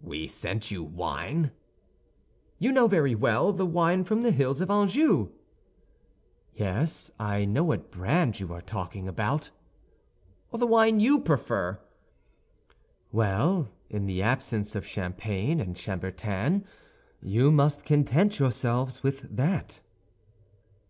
"We 0.00 0.26
sent 0.26 0.70
you 0.70 0.82
wine?" 0.82 1.50
"You 2.58 2.72
know 2.72 2.86
very 2.88 3.14
well—the 3.14 3.66
wine 3.66 4.04
from 4.04 4.22
the 4.22 4.30
hills 4.30 4.62
of 4.62 4.70
Anjou." 4.70 5.32
"Yes, 6.54 7.10
I 7.20 7.44
know 7.44 7.62
what 7.62 7.90
brand 7.90 8.40
you 8.40 8.50
are 8.54 8.62
talking 8.62 9.06
about." 9.06 9.50
"The 10.50 10.66
wine 10.66 10.98
you 10.98 11.20
prefer." 11.20 11.78
"Well, 13.12 13.68
in 13.90 14.06
the 14.06 14.22
absence 14.22 14.74
of 14.74 14.86
champagne 14.86 15.60
and 15.60 15.76
chambertin, 15.76 16.64
you 17.20 17.52
must 17.52 17.84
content 17.84 18.38
yourselves 18.38 19.02
with 19.02 19.28
that." 19.36 19.82